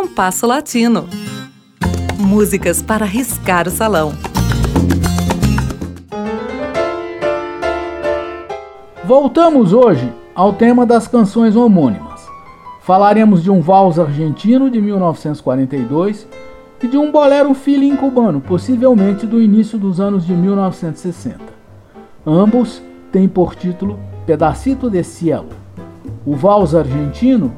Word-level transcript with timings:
Compasso 0.00 0.46
Latino. 0.46 1.06
Músicas 2.18 2.80
para 2.80 3.04
riscar 3.04 3.68
o 3.68 3.70
salão. 3.70 4.14
Voltamos 9.04 9.74
hoje 9.74 10.10
ao 10.34 10.54
tema 10.54 10.86
das 10.86 11.06
canções 11.06 11.54
homônimas. 11.54 12.26
Falaremos 12.80 13.42
de 13.42 13.50
um 13.50 13.60
vals 13.60 13.98
argentino 13.98 14.70
de 14.70 14.80
1942 14.80 16.26
e 16.82 16.88
de 16.88 16.96
um 16.96 17.12
bolero 17.12 17.52
feeling 17.52 17.94
cubano, 17.94 18.40
possivelmente 18.40 19.26
do 19.26 19.38
início 19.38 19.78
dos 19.78 20.00
anos 20.00 20.24
de 20.26 20.32
1960. 20.32 21.40
Ambos 22.26 22.82
têm 23.12 23.28
por 23.28 23.54
título 23.54 24.00
Pedacito 24.24 24.88
de 24.88 25.04
Cielo. 25.04 25.50
O 26.24 26.34
vals 26.34 26.74
argentino 26.74 27.52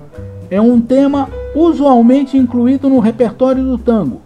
é 0.51 0.61
um 0.61 0.81
tema 0.81 1.29
usualmente 1.55 2.37
incluído 2.37 2.89
no 2.89 2.99
repertório 2.99 3.63
do 3.63 3.79
tango, 3.79 4.21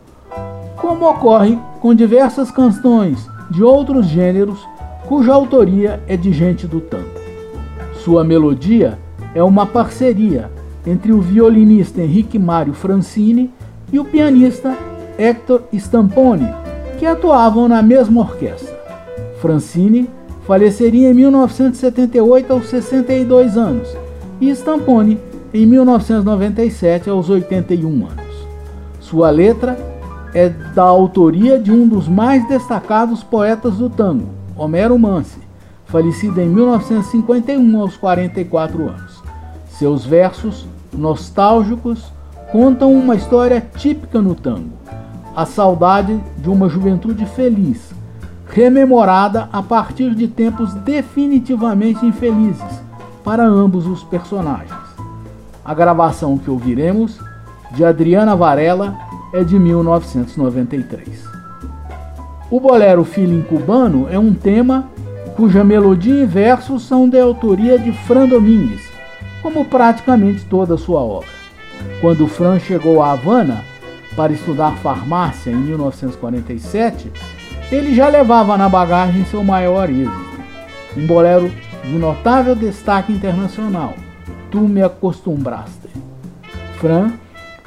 como 0.76 1.08
ocorre 1.08 1.58
com 1.80 1.94
diversas 1.94 2.50
canções 2.50 3.28
de 3.50 3.62
outros 3.62 4.06
gêneros 4.06 4.58
cuja 5.06 5.32
autoria 5.32 6.02
é 6.06 6.16
de 6.16 6.32
gente 6.32 6.66
do 6.66 6.80
tango. 6.80 7.08
Sua 7.94 8.24
melodia 8.24 8.98
é 9.34 9.42
uma 9.42 9.66
parceria 9.66 10.50
entre 10.86 11.12
o 11.12 11.20
violinista 11.20 12.00
Henrique 12.00 12.38
Mário 12.38 12.72
Francini 12.72 13.52
e 13.92 13.98
o 13.98 14.04
pianista 14.04 14.76
Hector 15.18 15.62
Stamponi, 15.72 16.48
que 16.98 17.06
atuavam 17.06 17.68
na 17.68 17.82
mesma 17.82 18.20
orquestra. 18.20 18.76
Francini 19.40 20.08
faleceria 20.46 21.10
em 21.10 21.14
1978 21.14 22.52
aos 22.52 22.66
62 22.68 23.56
anos 23.56 23.88
e 24.40 24.50
Stamponi 24.50 25.18
em 25.56 25.64
1997 25.64 27.08
aos 27.08 27.30
81 27.30 27.88
anos. 27.88 28.46
Sua 29.00 29.30
letra 29.30 29.78
é 30.34 30.50
da 30.50 30.82
autoria 30.82 31.58
de 31.58 31.72
um 31.72 31.88
dos 31.88 32.06
mais 32.06 32.46
destacados 32.46 33.22
poetas 33.22 33.76
do 33.76 33.88
tango, 33.88 34.28
Homero 34.54 34.98
Mansi, 34.98 35.38
falecido 35.86 36.42
em 36.42 36.48
1951 36.48 37.80
aos 37.80 37.96
44 37.96 38.88
anos. 38.88 39.22
Seus 39.70 40.04
versos, 40.04 40.66
nostálgicos, 40.92 42.12
contam 42.52 42.92
uma 42.92 43.14
história 43.14 43.66
típica 43.76 44.20
no 44.20 44.34
tango, 44.34 44.72
a 45.34 45.46
saudade 45.46 46.20
de 46.36 46.50
uma 46.50 46.68
juventude 46.68 47.24
feliz, 47.24 47.94
rememorada 48.46 49.48
a 49.50 49.62
partir 49.62 50.14
de 50.14 50.28
tempos 50.28 50.74
definitivamente 50.74 52.04
infelizes 52.04 52.82
para 53.24 53.46
ambos 53.46 53.86
os 53.86 54.04
personagens. 54.04 54.85
A 55.66 55.74
gravação 55.74 56.38
que 56.38 56.48
ouviremos, 56.48 57.18
de 57.72 57.84
Adriana 57.84 58.36
Varela, 58.36 58.96
é 59.32 59.42
de 59.42 59.58
1993. 59.58 61.24
O 62.48 62.60
bolero 62.60 63.02
Feeling 63.02 63.42
Cubano 63.42 64.06
é 64.08 64.16
um 64.16 64.32
tema 64.32 64.88
cuja 65.34 65.64
melodia 65.64 66.22
e 66.22 66.24
versos 66.24 66.84
são 66.84 67.08
de 67.08 67.18
autoria 67.18 67.80
de 67.80 67.90
Fran 67.90 68.28
Domingues, 68.28 68.80
como 69.42 69.64
praticamente 69.64 70.44
toda 70.44 70.76
sua 70.76 71.00
obra. 71.00 71.28
Quando 72.00 72.28
Fran 72.28 72.60
chegou 72.60 73.02
a 73.02 73.10
Havana, 73.10 73.64
para 74.14 74.32
estudar 74.32 74.76
farmácia 74.76 75.50
em 75.50 75.56
1947, 75.56 77.10
ele 77.72 77.92
já 77.92 78.06
levava 78.06 78.56
na 78.56 78.68
bagagem 78.68 79.24
seu 79.24 79.42
maior 79.42 79.90
êxito, 79.90 80.40
um 80.96 81.08
bolero 81.08 81.50
de 81.82 81.98
notável 81.98 82.54
destaque 82.54 83.12
internacional, 83.12 83.94
Tu 84.50 84.60
me 84.60 84.82
acostumbraste. 84.82 85.88
Fran 86.78 87.12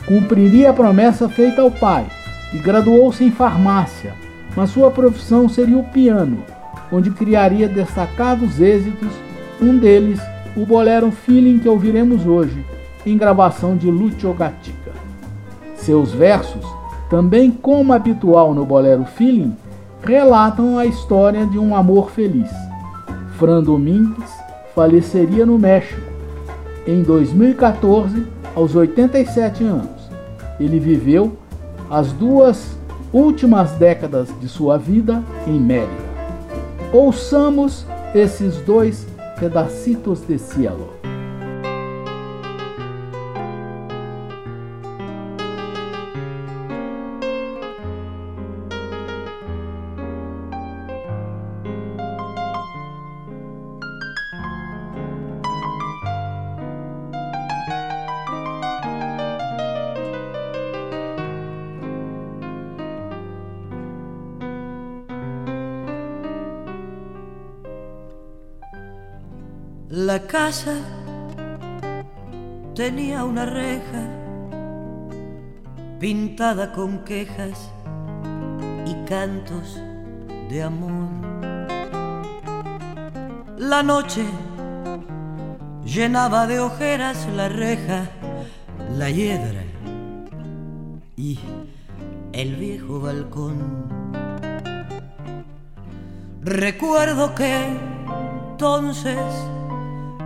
cumpriria 0.05 0.69
a 0.69 0.73
promessa 0.73 1.27
feita 1.27 1.61
ao 1.61 1.71
pai 1.71 2.05
e 2.53 2.57
graduou-se 2.57 3.23
em 3.23 3.31
farmácia, 3.31 4.13
mas 4.55 4.71
sua 4.71 4.89
profissão 4.89 5.47
seria 5.47 5.77
o 5.77 5.83
piano, 5.83 6.43
onde 6.91 7.11
criaria 7.11 7.67
destacados 7.67 8.59
êxitos, 8.59 9.09
um 9.61 9.77
deles 9.77 10.19
o 10.55 10.65
bolero 10.65 11.11
Feeling 11.11 11.59
que 11.59 11.69
ouviremos 11.69 12.25
hoje, 12.25 12.65
em 13.05 13.17
gravação 13.17 13.77
de 13.77 13.89
Lucio 13.89 14.33
Gatica. 14.33 14.91
Seus 15.75 16.11
versos, 16.11 16.65
também 17.09 17.51
como 17.51 17.93
habitual 17.93 18.53
no 18.53 18.65
bolero 18.65 19.05
Feeling, 19.05 19.55
relatam 20.03 20.77
a 20.77 20.85
história 20.85 21.45
de 21.45 21.57
um 21.57 21.75
amor 21.75 22.11
feliz. 22.11 22.49
Fran 23.37 23.63
Domingues 23.63 24.29
faleceria 24.75 25.45
no 25.45 25.57
México 25.57 26.08
em 26.89 27.03
2014, 27.03 28.25
aos 28.55 28.75
87 28.75 29.63
anos. 29.63 30.09
Ele 30.59 30.79
viveu 30.79 31.37
as 31.87 32.11
duas 32.11 32.75
últimas 33.13 33.71
décadas 33.73 34.27
de 34.41 34.47
sua 34.47 34.75
vida 34.75 35.23
em 35.45 35.59
Mérida. 35.59 36.09
Ouçamos 36.91 37.85
esses 38.15 38.55
dois 38.61 39.05
pedacitos 39.39 40.21
de 40.21 40.39
cielo. 40.39 40.89
La 69.91 70.27
casa 70.27 70.75
tenía 72.75 73.23
una 73.23 73.47
reja 73.47 74.07
pintada 75.99 76.71
con 76.73 76.99
quejas 77.03 77.71
y 78.85 78.93
cantos 79.05 79.81
de 80.47 80.61
amor. 80.61 81.09
La 83.57 83.81
noche 83.81 84.25
llenaba 85.83 86.45
de 86.45 86.59
ojeras 86.59 87.27
la 87.35 87.49
reja, 87.49 88.11
la 88.95 89.09
hiedra 89.09 89.63
y 91.17 91.39
el 92.33 92.55
viejo 92.57 92.99
balcón. 92.99 93.89
Recuerdo 96.43 97.33
que 97.33 97.69
entonces 98.51 99.17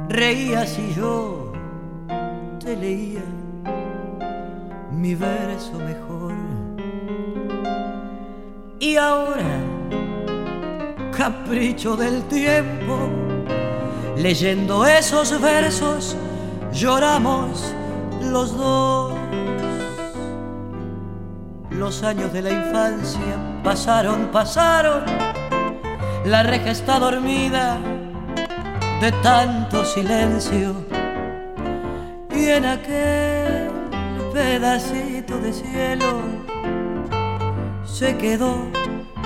reías 0.09 0.77
y 0.77 0.93
yo 0.93 1.51
te 2.59 2.75
leía 2.75 3.23
mi 4.91 5.15
verso 5.15 5.73
mejor. 5.73 6.33
Y 8.79 8.95
ahora, 8.95 9.59
capricho 11.15 11.95
del 11.95 12.23
tiempo, 12.23 13.09
leyendo 14.17 14.85
esos 14.85 15.39
versos, 15.41 16.15
lloramos 16.73 17.73
los 18.21 18.57
dos. 18.57 19.13
Los 21.71 22.03
años 22.03 22.31
de 22.31 22.41
la 22.41 22.51
infancia 22.51 23.61
pasaron, 23.63 24.29
pasaron, 24.31 25.03
la 26.25 26.43
reja 26.43 26.71
está 26.71 26.99
dormida 26.99 27.79
de 29.03 29.11
tanto 29.21 29.83
silencio 29.83 30.73
y 32.33 32.47
en 32.47 32.63
aquel 32.63 33.69
pedacito 34.31 35.37
de 35.39 35.51
cielo 35.51 36.21
se 37.83 38.15
quedó 38.15 38.55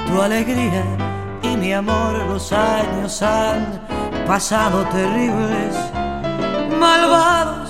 tu 0.07 0.19
alegría 0.19 0.83
y 1.43 1.55
mi 1.57 1.73
amor. 1.73 2.13
Los 2.27 2.51
años 2.51 3.21
han 3.21 3.79
pasado 4.25 4.83
terribles 4.85 5.75
malvados 6.79 7.69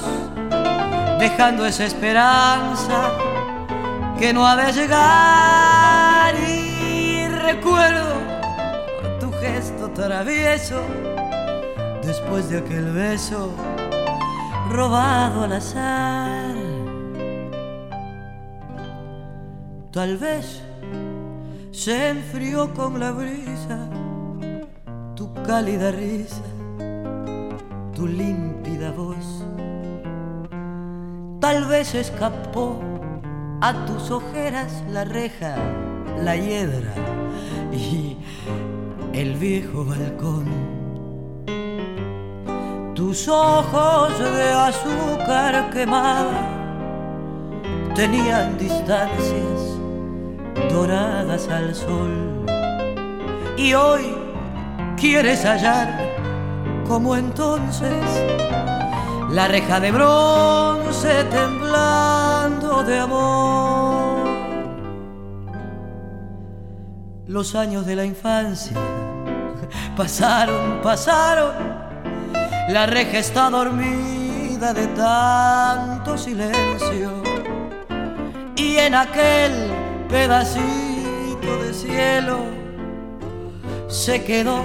dejando 1.19 1.65
esa 1.65 1.83
esperanza 1.83 3.11
que 4.17 4.31
no 4.31 4.47
ha 4.47 4.55
de 4.55 4.71
llegar. 4.71 6.35
Y 6.39 7.27
recuerdo 7.27 8.13
tu 9.19 9.29
gesto 9.41 9.89
travieso 9.89 10.81
después 12.07 12.49
de 12.49 12.59
aquel 12.59 12.93
beso 12.93 13.51
robado 14.71 15.43
al 15.43 15.53
azar. 15.53 16.55
Tal 19.91 20.17
vez 20.17 20.61
se 21.71 22.09
enfrió 22.09 22.73
con 22.73 22.99
la 22.99 23.11
brisa 23.11 23.89
tu 25.15 25.33
cálida 25.33 25.91
risa, 25.91 26.43
tu 27.93 28.07
límpida 28.07 28.91
voz. 28.91 29.43
Tal 31.41 31.65
vez 31.65 31.93
escapó 31.93 32.79
a 33.61 33.85
tus 33.85 34.11
ojeras 34.11 34.83
la 34.89 35.03
reja, 35.03 35.57
la 36.23 36.37
hiedra 36.37 36.93
y 37.73 38.17
el 39.13 39.35
viejo 39.35 39.83
balcón. 39.83 40.76
Tus 42.97 43.27
ojos 43.27 44.17
de 44.17 44.51
azúcar 44.53 45.69
quemada 45.69 46.47
tenían 47.93 48.57
distancias 48.57 49.77
doradas 50.71 51.47
al 51.47 51.75
sol. 51.75 52.43
Y 53.55 53.75
hoy 53.75 54.15
quieres 54.99 55.45
hallar 55.45 55.87
como 56.87 57.15
entonces 57.15 58.03
la 59.29 59.47
reja 59.47 59.79
de 59.79 59.91
bronce 59.91 61.23
temblando 61.25 62.81
de 62.81 62.97
amor. 62.97 64.27
Los 67.27 67.53
años 67.53 67.85
de 67.85 67.95
la 67.95 68.05
infancia 68.05 68.75
pasaron, 69.95 70.81
pasaron, 70.81 71.86
la 72.67 72.85
reja 72.85 73.19
está 73.19 73.49
dormida 73.49 74.73
de 74.73 74.87
tanto 74.87 76.17
silencio 76.17 77.23
y 78.55 78.77
en 78.77 78.95
aquel 78.95 79.71
pedacito 80.09 81.63
de 81.63 81.73
cielo 81.73 82.39
se 83.87 84.23
quedó 84.23 84.63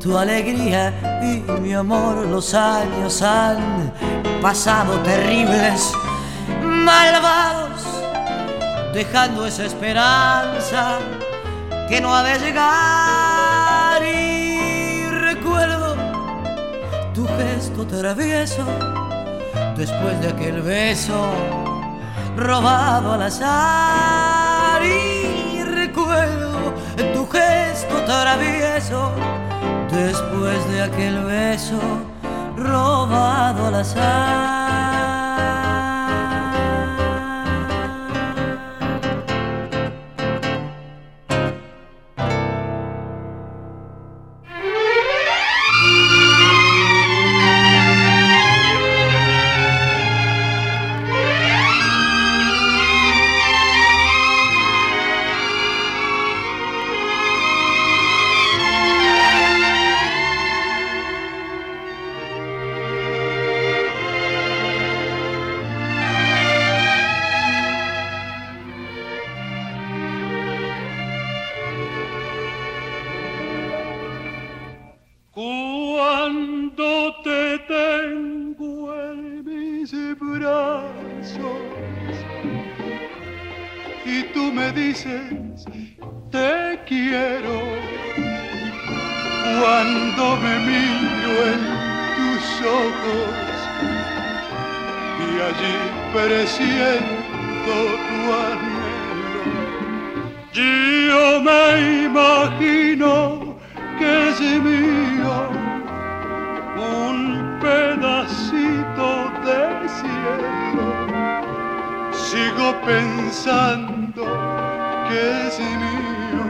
tu 0.00 0.16
alegría 0.16 1.20
y 1.22 1.42
mi 1.60 1.74
amor. 1.74 2.26
Los 2.26 2.54
años 2.54 3.22
han 3.22 3.92
pasado 4.40 4.98
terribles, 5.00 5.92
malvados, 6.62 7.82
dejando 8.94 9.46
esa 9.46 9.66
esperanza 9.66 10.98
que 11.88 12.00
no 12.00 12.14
ha 12.14 12.22
de 12.22 12.38
llegar. 12.38 14.02
Tu 17.20 17.26
gesto 17.36 17.86
travieso 17.86 18.64
después 19.76 20.18
de 20.22 20.28
aquel 20.28 20.62
beso 20.62 21.20
robado 22.34 23.12
al 23.12 23.22
azar. 23.22 24.82
Y 24.82 25.62
recuerdo 25.62 26.72
tu 27.12 27.26
gesto 27.26 27.96
travieso 28.06 29.12
después 29.92 30.66
de 30.70 30.82
aquel 30.82 31.22
beso 31.24 31.80
robado 32.56 33.66
al 33.66 33.74
azar. 33.74 35.19
me 84.52 84.72
dices 84.72 85.66
te 86.30 86.78
quiero. 86.86 87.60
Cuando 89.60 90.36
me 90.36 90.58
miro 90.60 91.32
en 91.52 91.60
tus 92.16 92.44
ojos 92.66 93.34
y 95.18 95.30
allí 95.48 95.78
presiento 96.12 97.74
tu 98.06 98.18
anhelo, 98.48 99.44
yo 100.52 101.40
me 101.42 102.04
imagino 102.04 103.29
sigo 112.40 112.74
pensando 112.86 114.24
que 115.08 115.20
es 115.46 115.58
mío 115.82 116.44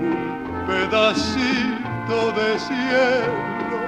un 0.00 0.66
pedacito 0.66 2.18
de 2.38 2.48
cielo. 2.68 3.80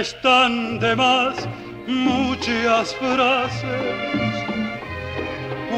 Están 0.00 0.78
de 0.78 0.94
más 0.96 1.48
muchas 1.86 2.94
frases 2.94 4.34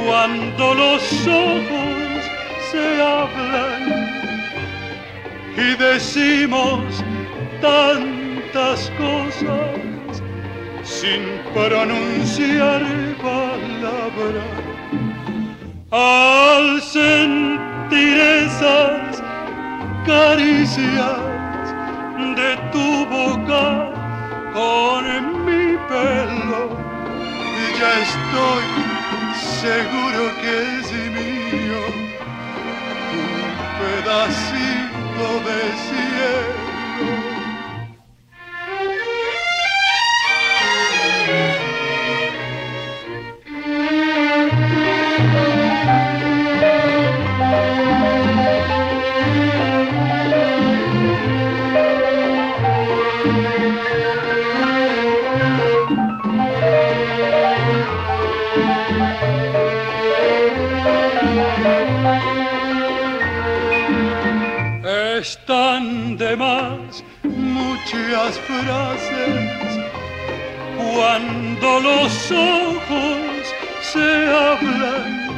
cuando 0.04 0.74
los 0.74 1.02
ojos 1.26 2.20
se 2.70 3.02
hablan 3.02 3.82
y 5.56 5.74
decimos 5.76 7.04
tantas 7.60 8.90
cosas 8.98 9.87
sin 10.88 11.22
pronunciar 11.52 12.82
palabra. 13.22 14.44
Al 15.90 16.80
sentir 16.82 18.18
esas 18.18 19.22
caricias 20.06 21.18
de 22.36 22.50
tu 22.72 23.06
boca 23.06 23.92
con 24.54 25.44
mi 25.44 25.76
pelo, 25.88 26.62
ya 27.78 27.92
estoy 28.06 28.64
seguro 29.62 30.22
que 30.40 30.52
es 30.78 30.92
mío 31.16 31.82
un 33.12 33.50
pedacito 33.78 35.28
de 35.46 35.60
cielo 35.86 37.27
Están 65.18 66.16
de 66.16 66.36
más 66.36 67.02
muchas 67.24 68.38
frases 68.38 69.80
cuando 70.76 71.80
los 71.80 72.30
ojos 72.30 73.54
se 73.82 74.28
hablan 74.28 75.28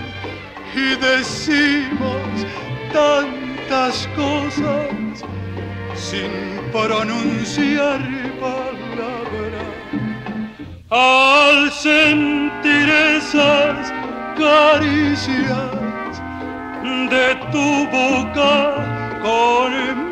y 0.75 0.97
decimos 0.97 2.47
tantas 2.93 4.07
cosas 4.15 5.25
sin 5.95 6.31
pronunciar 6.73 8.01
palabra. 8.39 9.63
Al 10.91 11.71
sentir 11.71 12.87
esas 13.17 13.91
caricias 14.37 15.81
de 17.09 17.35
tu 17.51 17.87
boca, 17.87 18.90
con 19.23 19.71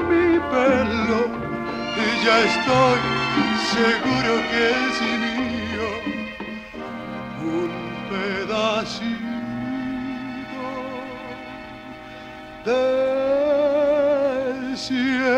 mi 0.09 0.39
pelo 0.51 1.21
y 1.97 1.99
ya 2.25 2.37
estoy 2.51 3.01
seguro 3.75 4.33
que 4.51 4.63
es 4.87 4.97
mío 5.25 5.89
un 7.43 7.71
pedacito 8.11 9.39
del 12.65 14.77
cielo. 14.77 15.38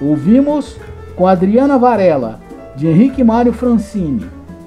Ouvimos 0.00 0.76
com 1.14 1.26
Adriana 1.26 1.78
Varela, 1.78 2.40
de 2.76 2.86
Henrique 2.86 3.22
Mário 3.22 3.52
Francini, 3.52 4.24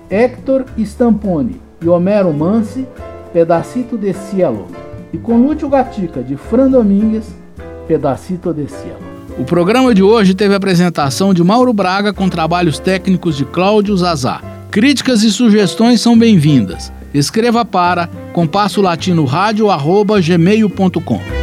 Héctor 0.09 0.65
Stamponi 0.77 1.59
e 1.81 1.89
Homero 1.89 2.31
Mansi, 2.33 2.87
Pedacito 3.33 3.97
de 3.97 4.13
Cielo, 4.13 4.67
e 5.11 5.17
com 5.17 5.37
Lúcio 5.37 5.67
Gatica, 5.67 6.21
de 6.21 6.37
Fran 6.37 6.69
Domingues, 6.69 7.25
Pedacito 7.87 8.53
de 8.53 8.69
Cielo. 8.69 9.13
O 9.37 9.43
programa 9.43 9.95
de 9.95 10.03
hoje 10.03 10.35
teve 10.35 10.53
a 10.53 10.57
apresentação 10.57 11.33
de 11.33 11.43
Mauro 11.43 11.73
Braga 11.73 12.13
com 12.13 12.29
trabalhos 12.29 12.77
técnicos 12.77 13.35
de 13.35 13.45
Cláudio 13.45 13.97
Zazá. 13.97 14.41
Críticas 14.69 15.23
e 15.23 15.31
sugestões 15.31 16.01
são 16.01 16.17
bem-vindas. 16.17 16.91
Escreva 17.13 17.65
para 17.65 18.07
compasso 18.31 18.81
latino 18.81 19.25
gmail.com. 19.25 21.42